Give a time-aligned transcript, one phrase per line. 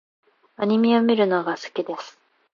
[0.55, 2.17] アニメを見るのが好きです。